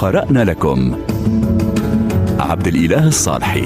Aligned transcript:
قرأنا 0.00 0.44
لكم. 0.44 1.04
عبد 2.38 2.66
الإله 2.66 3.08
الصالحي. 3.08 3.62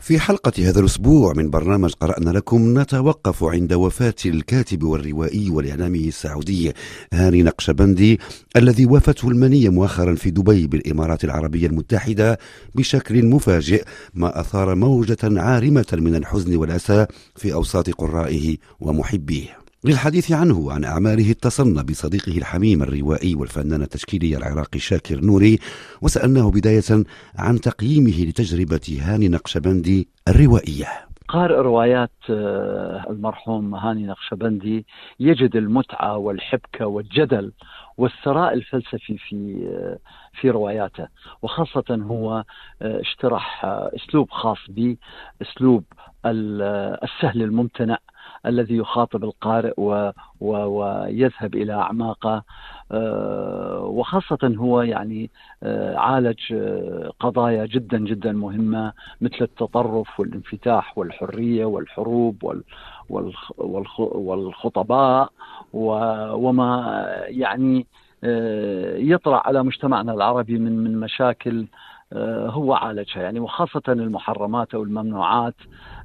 في 0.00 0.20
حلقة 0.20 0.52
هذا 0.58 0.80
الأسبوع 0.80 1.32
من 1.36 1.50
برنامج 1.50 1.92
قرأنا 1.92 2.30
لكم 2.30 2.78
نتوقف 2.78 3.44
عند 3.44 3.72
وفاة 3.72 4.14
الكاتب 4.26 4.82
والروائي 4.82 5.50
والإعلامي 5.50 6.08
السعودي 6.08 6.72
هاني 7.12 7.42
نقشبندي 7.42 8.20
الذي 8.56 8.86
وافته 8.86 9.28
المنية 9.28 9.68
مؤخرا 9.68 10.14
في 10.14 10.30
دبي 10.30 10.66
بالإمارات 10.66 11.24
العربية 11.24 11.66
المتحدة 11.66 12.38
بشكل 12.74 13.26
مفاجئ 13.26 13.84
ما 14.14 14.40
أثار 14.40 14.74
موجة 14.74 15.40
عارمة 15.40 15.86
من 15.92 16.14
الحزن 16.14 16.56
والأسى 16.56 17.06
في 17.36 17.52
أوساط 17.52 17.90
قرائه 17.90 18.56
ومحبيه. 18.80 19.67
للحديث 19.84 20.32
عنه 20.32 20.58
وعن 20.58 20.84
أعماله 20.84 21.30
اتصلنا 21.30 21.82
بصديقه 21.82 22.38
الحميم 22.38 22.82
الروائي 22.82 23.34
والفنان 23.34 23.82
التشكيلي 23.82 24.36
العراقي 24.36 24.78
شاكر 24.78 25.20
نوري 25.20 25.58
وسألناه 26.02 26.50
بداية 26.50 27.04
عن 27.38 27.60
تقييمه 27.60 28.24
لتجربة 28.24 28.98
هاني 29.02 29.28
نقشبندي 29.28 30.08
الروائية. 30.28 30.86
قارئ 31.28 31.54
روايات 31.54 32.10
آه، 32.30 33.06
المرحوم 33.10 33.74
هاني 33.74 34.06
نقشبندي 34.06 34.86
يجد 35.20 35.56
المتعة 35.56 36.16
والحبكة 36.16 36.86
والجدل 36.86 37.52
والثراء 37.96 38.54
الفلسفي 38.54 39.18
في 39.18 39.68
آه، 39.68 39.98
في 40.40 40.50
رواياته 40.50 41.08
وخاصة 41.42 41.84
هو 41.90 42.44
آه، 42.82 43.00
اشترح 43.00 43.64
أسلوب 43.64 44.30
خاص 44.30 44.58
به 44.68 44.96
اسلوب 45.42 45.84
السهل 46.26 47.42
الممتنع 47.42 47.98
الذي 48.46 48.76
يخاطب 48.76 49.24
القارئ 49.24 49.74
و 49.76 50.10
و 50.40 50.52
ويذهب 50.56 51.54
إلى 51.54 51.72
أعماقه 51.72 52.42
آه، 52.92 53.80
وخاصة 53.80 54.54
هو 54.58 54.82
يعني 54.82 55.30
آه، 55.62 55.96
عالج 55.96 56.38
آه، 56.52 57.12
قضايا 57.20 57.66
جدا 57.66 57.98
جدا 57.98 58.32
مهمة 58.32 58.92
مثل 59.20 59.38
التطرف 59.40 60.20
والانفتاح 60.20 60.98
والحرية 60.98 61.64
والحروب 61.64 62.62
والخطباء 63.98 65.30
وما 65.72 67.04
يعني 67.28 67.86
يطرأ 69.12 69.42
على 69.46 69.62
مجتمعنا 69.62 70.14
العربي 70.14 70.58
من 70.58 70.84
من 70.84 71.00
مشاكل 71.00 71.66
هو 72.48 72.74
عالجها. 72.74 73.22
يعني 73.22 73.40
وخاصة 73.40 73.82
المحرمات 73.88 74.74
أو 74.74 74.82
الممنوعات 74.82 75.54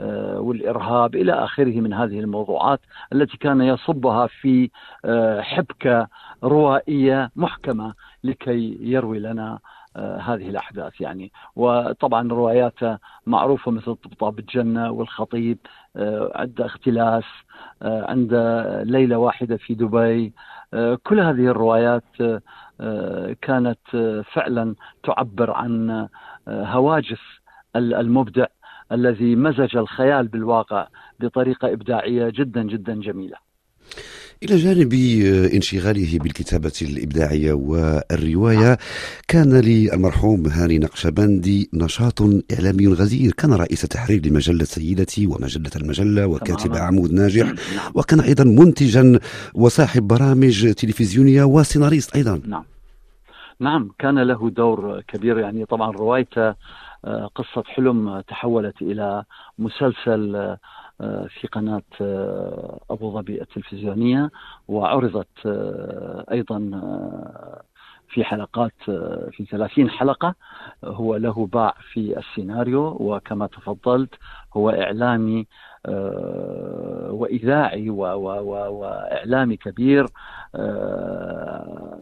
آه، 0.00 0.40
والإرهاب 0.40 1.14
إلى 1.14 1.32
آخره 1.32 1.80
من 1.80 1.92
هذه 1.92 2.20
الموضوعات 2.20 2.80
التي 3.12 3.36
كان 3.36 3.60
يصبها 3.60 4.26
في 4.26 4.70
آه، 5.04 5.40
حبكة 5.40 6.08
روائية 6.44 7.30
محكمة 7.36 7.94
لكي 8.24 8.78
يروي 8.80 9.18
لنا 9.18 9.58
آه، 9.96 10.18
هذه 10.18 10.48
الأحداث 10.48 11.00
يعني. 11.00 11.32
وطبعا 11.56 12.28
رواياته 12.28 12.98
معروفة 13.26 13.70
مثل 13.70 13.94
طبطاب 13.94 14.38
الجنة 14.38 14.90
والخطيب 14.90 15.58
عند 16.34 16.60
اختلاس 16.60 17.24
عند 17.82 18.34
ليلة 18.84 19.16
واحدة 19.16 19.56
في 19.56 19.74
دبي 19.74 20.32
كل 21.02 21.20
هذه 21.20 21.46
الروايات 21.46 22.04
كانت 23.42 23.78
فعلا 24.32 24.74
تعبر 25.02 25.50
عن 25.50 26.08
هواجس 26.48 27.20
المبدع 27.76 28.46
الذي 28.92 29.36
مزج 29.36 29.76
الخيال 29.76 30.28
بالواقع 30.28 30.88
بطريقة 31.20 31.72
إبداعية 31.72 32.28
جدا 32.28 32.62
جدا 32.62 32.94
جميلة. 33.00 33.36
إلى 34.42 34.56
جانب 34.56 34.92
انشغاله 35.54 36.18
بالكتابة 36.18 36.72
الإبداعية 36.82 37.52
والرواية 37.52 38.78
كان 39.28 39.60
للمرحوم 39.60 40.46
هاني 40.46 40.78
نقشبندي 40.78 41.70
نشاط 41.74 42.22
إعلامي 42.52 42.86
غزير. 42.86 43.32
كان 43.32 43.52
رئيس 43.52 43.82
تحرير 43.82 44.26
لمجلة 44.26 44.64
سيدتي 44.64 45.26
ومجلة 45.26 45.70
المجلة 45.76 46.26
وكاتب 46.26 46.76
عمود 46.76 47.12
ناجح. 47.12 47.46
نعم. 47.46 47.92
وكان 47.94 48.20
أيضا 48.20 48.44
منتجا 48.44 49.20
وصاحب 49.54 50.02
برامج 50.02 50.72
تلفزيونية 50.72 51.44
وسيناريست 51.44 52.16
أيضا. 52.16 52.40
نعم. 52.46 52.64
نعم 53.60 53.90
كان 53.98 54.18
له 54.18 54.50
دور 54.50 55.00
كبير. 55.08 55.38
يعني 55.38 55.64
طبعا 55.64 55.90
روايته 55.90 56.54
قصة 57.34 57.62
حلم 57.66 58.20
تحولت 58.20 58.82
إلى 58.82 59.24
مسلسل 59.58 60.36
آه، 60.36 60.58
في 61.28 61.46
قناة 61.52 61.82
آه، 62.00 62.80
أبو 62.90 63.12
ظبي 63.12 63.40
التلفزيونية 63.40 64.30
وعرضت 64.68 65.46
آه، 65.46 66.24
أيضا 66.32 66.58
في 68.08 68.24
حلقات 68.24 68.72
في 69.30 69.46
30 69.50 69.90
حلقة 69.90 70.34
هو 70.84 71.16
له 71.16 71.46
باع 71.46 71.74
في 71.92 72.18
السيناريو 72.18 72.96
وكما 73.00 73.46
تفضلت 73.46 74.14
هو 74.56 74.70
إعلامي 74.70 75.46
وإذاعي 77.10 77.90
وإعلامي 77.90 79.56
كبير 79.56 80.06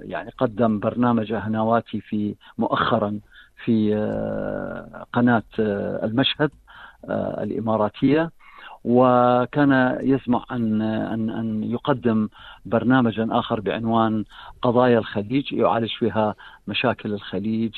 يعني 0.02 0.30
قدم 0.38 0.78
برنامج 0.78 1.32
هنواتي 1.32 2.00
في 2.00 2.34
مؤخرا 2.58 3.20
في 3.64 3.94
آه، 3.96 5.06
قناة 5.12 5.42
آه، 5.58 6.04
المشهد 6.04 6.50
آه، 7.08 7.42
الإماراتية. 7.42 8.30
وكان 8.84 9.98
يسمع 10.02 10.44
أن 10.50 10.82
أن 10.82 11.30
أن 11.30 11.64
يقدم 11.64 12.28
برنامجا 12.64 13.28
آخر 13.30 13.60
بعنوان 13.60 14.24
قضايا 14.62 14.98
الخليج 14.98 15.52
يعالج 15.52 15.90
فيها 15.98 16.34
مشاكل 16.68 17.12
الخليج 17.12 17.72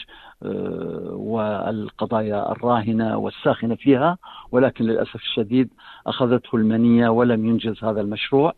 والقضايا 1.13 2.53
الراهنة 2.53 3.17
والساخنة 3.17 3.75
فيها 3.75 4.19
ولكن 4.53 4.85
للأسف 4.85 5.15
الشديد 5.15 5.71
أخذته 6.07 6.57
المنية 6.57 7.09
ولم 7.09 7.47
ينجز 7.47 7.85
هذا 7.85 8.01
المشروع. 8.01 8.55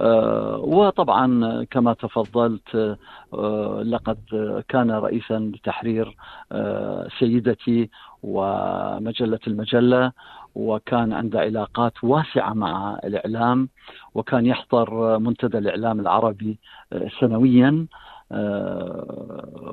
آه، 0.00 0.56
وطبعا 0.56 1.64
كما 1.70 1.92
تفضلت 1.94 2.98
آه، 3.34 3.82
لقد 3.82 4.18
كان 4.68 4.90
رئيسا 4.90 5.38
لتحرير 5.38 6.16
آه، 6.52 7.08
سيدتي 7.18 7.90
ومجلة 8.22 9.38
المجلة 9.46 10.12
وكان 10.54 11.12
عنده 11.12 11.40
علاقات 11.40 11.92
واسعة 12.04 12.52
مع 12.52 12.98
الإعلام 13.04 13.68
وكان 14.14 14.46
يحضر 14.46 15.18
منتدى 15.18 15.58
الإعلام 15.58 16.00
العربي 16.00 16.58
سنويا 17.20 17.86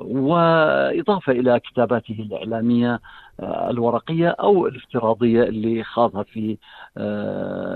وإضافة 0.00 1.32
إلى 1.32 1.60
كتاباته 1.60 2.16
الإعلامية 2.18 3.00
الورقية 3.42 4.28
أو 4.28 4.66
الافتراضية 4.66 5.42
اللي 5.42 5.84
خاضها 5.84 6.22
في 6.22 6.56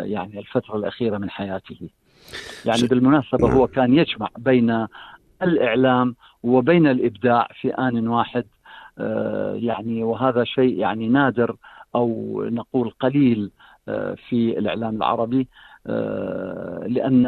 يعني 0.05 0.39
الفترة 0.39 0.77
الأخيرة 0.77 1.19
من 1.19 1.31
حياته. 1.31 1.89
يعني 2.65 2.87
بالمناسبة 2.87 3.53
هو 3.53 3.67
كان 3.67 3.95
يجمع 3.95 4.29
بين 4.39 4.87
الإعلام 5.43 6.15
وبين 6.43 6.87
الإبداع 6.87 7.49
في 7.61 7.71
آن 7.71 8.09
واحد 8.09 8.45
آه، 8.99 9.55
يعني 9.55 10.03
وهذا 10.03 10.45
شيء 10.45 10.79
يعني 10.79 11.09
نادر 11.09 11.57
أو 11.95 12.43
نقول 12.49 12.91
قليل 12.91 13.51
آه، 13.89 14.15
في 14.29 14.59
الإعلام 14.59 14.97
العربي 14.97 15.49
آه، 15.87 16.85
لأن 16.87 17.27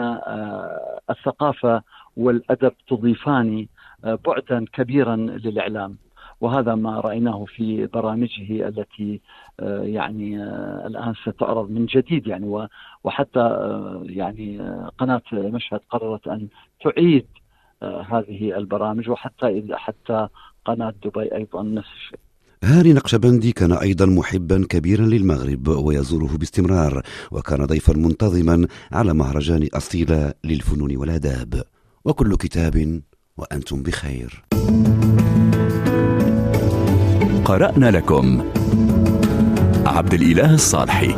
الثقافة 1.10 1.82
والأدب 2.16 2.72
تضيفان 2.88 3.66
بعدا 4.04 4.64
كبيرا 4.72 5.16
للإعلام 5.16 5.96
وهذا 6.40 6.74
ما 6.74 7.00
رأيناه 7.00 7.44
في 7.44 7.86
برامجه 7.86 8.68
التي 8.68 9.20
آه، 9.60 9.82
يعني 9.82 10.42
آه، 10.42 10.86
الآن 10.86 11.14
ستعرض 11.14 11.70
من 11.70 11.86
جديد 11.86 12.26
يعني 12.26 12.68
وحتى 13.04 13.40
آه، 13.40 14.02
يعني 14.06 14.58
قناة 14.98 15.22
مشهد 15.32 15.80
قررت 15.90 16.28
أن 16.28 16.48
تعيد 16.84 17.26
هذه 17.82 18.56
البرامج 18.56 19.10
وحتى 19.10 19.64
حتى 19.72 20.28
قناة 20.64 20.94
دبي 21.04 21.34
أيضا 21.34 21.62
نفس 21.62 21.88
الشيء. 21.92 22.18
هاني 22.64 22.92
نقشبندي 22.92 23.52
كان 23.52 23.72
أيضا 23.72 24.06
محبا 24.06 24.66
كبيرا 24.68 25.06
للمغرب 25.06 25.68
ويزوره 25.68 26.36
باستمرار 26.36 27.02
وكان 27.30 27.64
ضيفا 27.64 27.92
منتظما 27.92 28.66
على 28.92 29.14
مهرجان 29.14 29.68
اصيله 29.74 30.34
للفنون 30.44 30.96
والآداب. 30.96 31.62
وكل 32.04 32.36
كتاب 32.36 33.02
وأنتم 33.36 33.82
بخير. 33.82 34.44
قرأنا 37.44 37.90
لكم. 37.90 38.44
عبد 39.86 40.14
الإله 40.14 40.54
الصالحي. 40.54 41.14